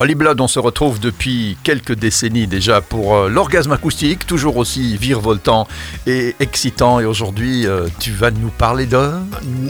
Blood, 0.00 0.40
on 0.40 0.46
se 0.46 0.60
retrouve 0.60 1.00
depuis 1.00 1.56
quelques 1.64 1.96
décennies 1.96 2.46
déjà 2.46 2.80
pour 2.80 3.16
euh, 3.16 3.28
l'orgasme 3.28 3.72
acoustique, 3.72 4.28
toujours 4.28 4.56
aussi 4.56 4.96
virevoltant 4.96 5.66
et 6.06 6.36
excitant. 6.38 7.00
Et 7.00 7.04
aujourd'hui, 7.04 7.66
euh, 7.66 7.88
tu 7.98 8.12
vas 8.12 8.30
nous 8.30 8.50
parler 8.50 8.86
d'un 8.86 9.26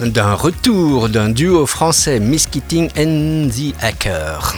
D'un 0.00 0.34
retour 0.34 1.08
d'un 1.08 1.28
duo 1.28 1.66
français, 1.66 2.20
Miss 2.20 2.46
Keating 2.46 2.88
and 2.96 3.48
the 3.48 3.74
Hacker. 3.82 4.54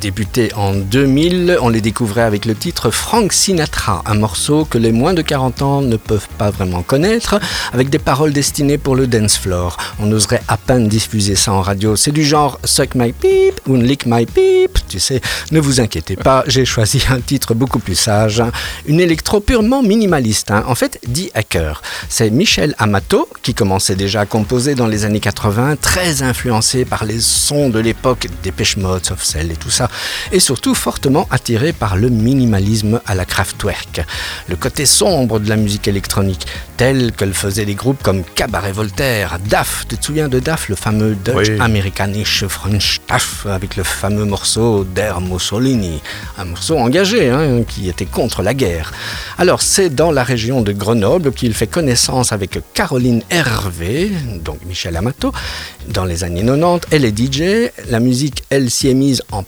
Débuté 0.00 0.50
en 0.56 0.72
2000, 0.72 1.58
on 1.60 1.68
les 1.68 1.82
découvrait 1.82 2.22
avec 2.22 2.46
le 2.46 2.54
titre 2.54 2.90
Frank 2.90 3.34
Sinatra, 3.34 4.02
un 4.06 4.14
morceau 4.14 4.64
que 4.64 4.78
les 4.78 4.92
moins 4.92 5.12
de 5.12 5.20
40 5.20 5.60
ans 5.60 5.82
ne 5.82 5.96
peuvent 5.96 6.28
pas 6.38 6.48
vraiment 6.50 6.82
connaître, 6.82 7.38
avec 7.74 7.90
des 7.90 7.98
paroles 7.98 8.32
destinées 8.32 8.78
pour 8.78 8.96
le 8.96 9.06
dance 9.06 9.36
floor. 9.36 9.76
On 9.98 10.10
oserait 10.10 10.40
à 10.48 10.56
peine 10.56 10.88
diffuser 10.88 11.34
ça 11.34 11.52
en 11.52 11.60
radio. 11.60 11.96
C'est 11.96 12.12
du 12.12 12.24
genre 12.24 12.58
Suck 12.64 12.94
my 12.94 13.12
peep 13.12 13.60
ou 13.66 13.76
Lick 13.76 14.06
my 14.06 14.24
peep, 14.24 14.78
tu 14.88 14.98
sais. 14.98 15.20
Ne 15.52 15.60
vous 15.60 15.80
inquiétez 15.82 16.16
pas, 16.16 16.44
j'ai 16.46 16.64
choisi 16.64 17.02
un 17.10 17.20
titre 17.20 17.52
beaucoup 17.52 17.78
plus 17.78 17.94
sage, 17.94 18.42
une 18.86 19.00
électro 19.00 19.40
purement 19.40 19.82
minimaliste. 19.82 20.50
hein. 20.50 20.64
En 20.66 20.74
fait, 20.74 20.98
dit 21.06 21.30
hacker. 21.34 21.82
C'est 22.08 22.30
Michel 22.30 22.74
Amato 22.78 23.28
qui 23.42 23.52
commençait 23.52 23.96
déjà 23.96 24.22
à 24.22 24.26
composer 24.26 24.74
dans 24.74 24.86
les 24.86 25.04
années 25.04 25.20
80, 25.20 25.76
très 25.76 26.22
influencé 26.22 26.86
par 26.86 27.04
les 27.04 27.20
sons 27.20 27.68
de 27.68 27.80
l'époque, 27.80 28.28
Dépêche 28.42 28.78
Mode, 28.78 29.04
Soft 29.04 29.26
Cell 29.26 29.52
et 29.52 29.56
tout 29.56 29.68
ça, 29.68 29.89
et 30.32 30.40
surtout 30.40 30.74
fortement 30.74 31.26
attiré 31.30 31.72
par 31.72 31.96
le 31.96 32.08
minimalisme 32.08 33.00
à 33.06 33.14
la 33.14 33.24
Kraftwerk, 33.24 34.04
le 34.48 34.56
côté 34.56 34.86
sombre 34.86 35.38
de 35.38 35.48
la 35.48 35.56
musique 35.56 35.88
électronique, 35.88 36.46
tel 36.76 37.12
que 37.12 37.24
le 37.24 37.32
faisaient 37.32 37.64
des 37.64 37.74
groupes 37.74 38.02
comme 38.02 38.24
Cabaret 38.24 38.72
Voltaire, 38.72 39.38
DAF, 39.48 39.86
tu 39.88 39.96
te 39.96 40.04
souviens 40.04 40.28
de 40.28 40.40
DAF, 40.40 40.68
le 40.68 40.76
fameux 40.76 41.14
Dutch 41.14 41.48
Oui. 41.48 41.60
Amerikanische 41.60 42.46
French 42.46 43.00
DAF, 43.08 43.46
avec 43.46 43.76
le 43.76 43.82
fameux 43.82 44.24
morceau 44.24 44.84
d'Air 44.84 45.20
Mussolini, 45.20 46.00
un 46.38 46.44
morceau 46.44 46.78
engagé 46.78 47.28
hein, 47.28 47.62
qui 47.68 47.88
était 47.88 48.06
contre 48.06 48.42
la 48.42 48.54
guerre. 48.54 48.92
Alors 49.38 49.62
c'est 49.62 49.90
dans 49.90 50.12
la 50.12 50.24
région 50.24 50.62
de 50.62 50.72
Grenoble 50.72 51.32
qu'il 51.32 51.54
fait 51.54 51.66
connaissance 51.66 52.32
avec 52.32 52.58
Caroline 52.74 53.22
Hervé, 53.30 54.10
donc 54.44 54.58
Michel 54.66 54.96
Amato, 54.96 55.32
dans 55.88 56.04
les 56.04 56.24
années 56.24 56.44
90. 56.44 56.88
Elle 56.90 57.04
est 57.04 57.16
DJ, 57.16 57.70
la 57.88 58.00
musique 58.00 58.44
elle 58.50 58.70
s'y 58.70 58.88
est 58.88 58.94
mise 58.94 59.22
en 59.32 59.42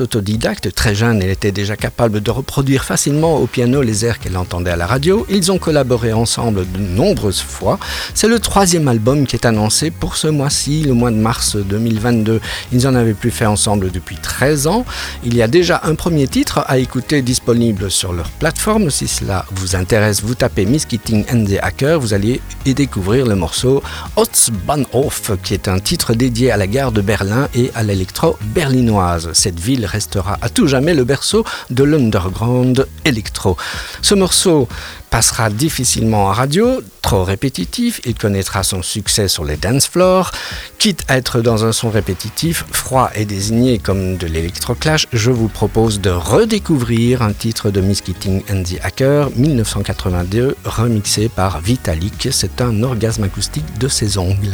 autodidacte, 0.00 0.72
très 0.74 0.94
jeune 0.94 1.22
elle 1.22 1.30
était 1.30 1.52
déjà 1.52 1.76
capable 1.76 2.20
de 2.20 2.30
reproduire 2.30 2.84
facilement 2.84 3.36
au 3.36 3.46
piano 3.46 3.82
les 3.82 4.04
airs 4.04 4.18
qu'elle 4.18 4.36
entendait 4.36 4.70
à 4.70 4.76
la 4.76 4.86
radio. 4.86 5.26
Ils 5.28 5.50
ont 5.50 5.58
collaboré 5.58 6.12
ensemble 6.12 6.70
de 6.70 6.78
nombreuses 6.78 7.40
fois. 7.40 7.78
C'est 8.14 8.28
le 8.28 8.38
troisième 8.38 8.88
album 8.88 9.26
qui 9.26 9.36
est 9.36 9.46
annoncé 9.46 9.90
pour 9.90 10.16
ce 10.16 10.28
mois-ci, 10.28 10.82
le 10.82 10.94
mois 10.94 11.10
de 11.10 11.16
mars 11.16 11.56
2022. 11.56 12.40
Ils 12.72 12.86
en 12.86 12.94
avaient 12.94 13.14
plus 13.14 13.30
fait 13.30 13.46
ensemble 13.46 13.90
depuis 13.90 14.16
13 14.16 14.66
ans. 14.66 14.84
Il 15.24 15.36
y 15.36 15.42
a 15.42 15.48
déjà 15.48 15.80
un 15.84 15.94
premier 15.94 16.28
titre 16.28 16.64
à 16.66 16.78
écouter 16.78 17.22
disponible 17.22 17.90
sur 17.90 18.12
leur 18.12 18.30
plateforme. 18.30 18.90
Si 18.90 19.08
cela 19.08 19.44
vous 19.52 19.76
intéresse, 19.76 20.22
vous 20.22 20.34
tapez 20.34 20.66
Miss 20.66 20.86
Keating 20.86 21.24
and 21.32 21.44
the 21.44 21.58
Hacker, 21.62 22.00
vous 22.00 22.14
allez 22.14 22.40
y 22.64 22.74
découvrir 22.74 23.26
le 23.26 23.34
morceau 23.34 23.82
Ostbahnhof, 24.16 25.32
qui 25.42 25.54
est 25.54 25.68
un 25.68 25.78
titre 25.78 26.14
dédié 26.14 26.50
à 26.50 26.56
la 26.56 26.66
gare 26.66 26.92
de 26.92 27.00
Berlin 27.00 27.48
et 27.54 27.70
à 27.74 27.82
l'électro 27.82 28.36
berlinoise. 28.54 29.30
Cette 29.32 29.60
ville 29.60 29.77
restera 29.86 30.38
à 30.40 30.48
tout 30.48 30.66
jamais 30.66 30.94
le 30.94 31.04
berceau 31.04 31.44
de 31.70 31.84
l'underground 31.84 32.86
électro. 33.04 33.56
Ce 34.02 34.14
morceau 34.14 34.68
passera 35.10 35.50
difficilement 35.50 36.26
en 36.26 36.32
radio, 36.32 36.80
trop 37.02 37.24
répétitif, 37.24 38.00
il 38.04 38.14
connaîtra 38.14 38.62
son 38.62 38.82
succès 38.82 39.28
sur 39.28 39.44
les 39.44 39.56
dance 39.56 39.86
floors. 39.88 40.30
Quitte 40.78 41.02
à 41.08 41.16
être 41.16 41.40
dans 41.40 41.64
un 41.64 41.72
son 41.72 41.90
répétitif, 41.90 42.64
froid 42.70 43.10
et 43.14 43.24
désigné 43.24 43.78
comme 43.78 44.16
de 44.16 44.26
l'électroclash, 44.26 45.06
je 45.12 45.30
vous 45.30 45.48
propose 45.48 46.00
de 46.00 46.10
redécouvrir 46.10 47.22
un 47.22 47.32
titre 47.32 47.70
de 47.70 47.80
Miss 47.80 48.00
Keating 48.00 48.42
and 48.50 48.62
the 48.64 48.78
Hacker, 48.84 49.30
1982, 49.36 50.56
remixé 50.64 51.28
par 51.28 51.60
Vitalik. 51.60 52.28
C'est 52.30 52.60
un 52.60 52.82
orgasme 52.82 53.24
acoustique 53.24 53.78
de 53.78 53.88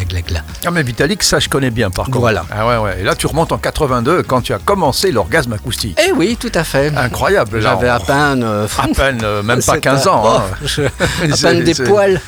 gla 0.04 0.20
gla. 0.22 0.40
Ah 0.64 0.70
mais 0.70 0.82
Vitalik, 0.82 1.22
ça 1.22 1.38
je 1.38 1.48
connais 1.48 1.70
bien 1.70 1.90
par 1.90 2.06
contre. 2.06 2.18
Voilà. 2.20 2.44
Ah 2.50 2.66
ouais, 2.66 2.76
ouais. 2.78 3.00
Et 3.00 3.04
là 3.04 3.14
tu 3.14 3.26
remontes 3.26 3.52
en 3.52 3.58
82 3.58 4.22
quand 4.22 4.40
tu 4.40 4.52
as 4.52 4.58
commencé 4.58 5.10
l'orgasme 5.12 5.52
acoustique. 5.52 5.98
Eh 6.06 6.12
oui, 6.12 6.36
tout 6.38 6.52
à 6.54 6.64
fait. 6.64 6.92
Incroyable. 6.96 7.60
J'avais 7.60 7.88
à 7.88 7.98
peine... 8.00 8.42
euh, 8.42 8.66
à 8.78 8.88
peine, 8.88 9.20
euh, 9.22 9.42
même 9.42 9.62
pas 9.62 9.74
c'est 9.74 9.80
15 9.80 10.06
un- 10.06 10.10
ans. 10.10 10.24
hein. 10.38 10.42
Je- 10.64 10.82
à 11.32 11.36
peine 11.42 11.64
des 11.64 11.74
poils. 11.74 12.20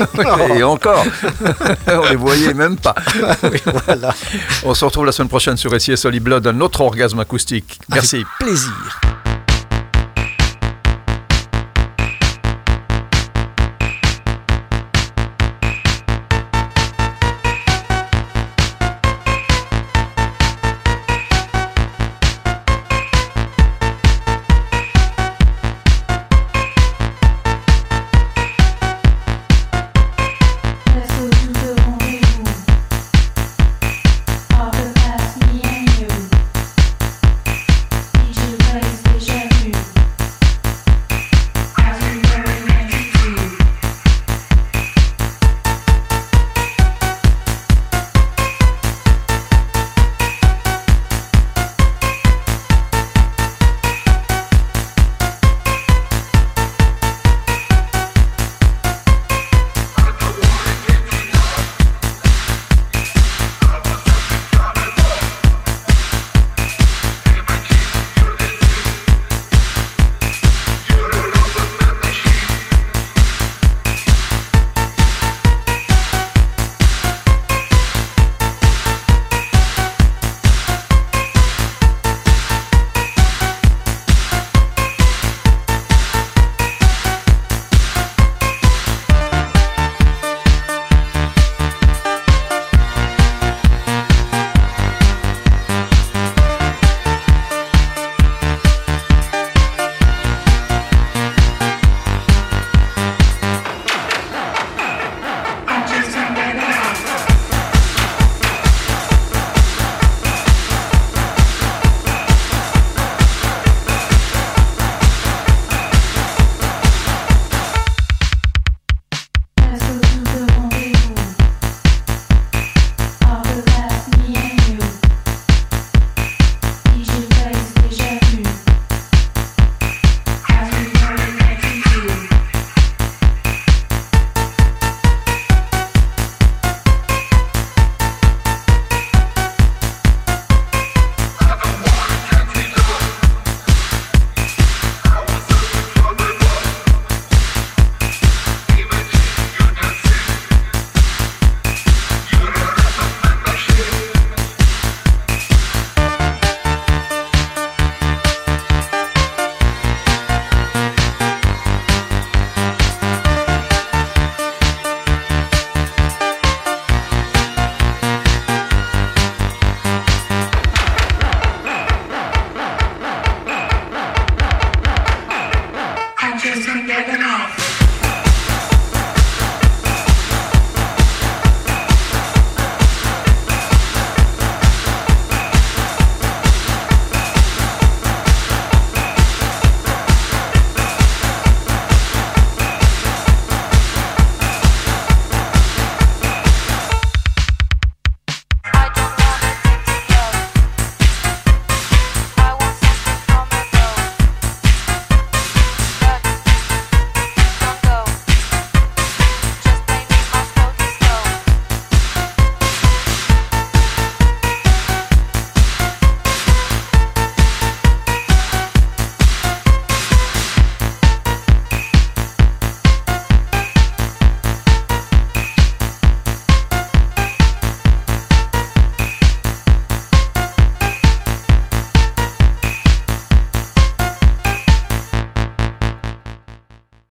Et 0.56 0.62
encore, 0.62 1.04
on 1.86 2.08
les 2.08 2.16
voyait 2.16 2.54
même 2.54 2.76
pas. 2.76 2.94
Oui, 3.44 3.60
voilà. 3.86 4.14
On 4.64 4.74
se 4.74 4.84
retrouve 4.84 5.06
la 5.06 5.12
semaine 5.12 5.28
prochaine 5.28 5.56
sur 5.56 5.78
SIS 5.80 6.04
Holly 6.04 6.20
Blood, 6.20 6.46
un 6.46 6.60
autre 6.60 6.80
orgasme 6.80 7.20
acoustique. 7.20 7.78
Merci. 7.90 8.24
Plaisir. 8.38 9.00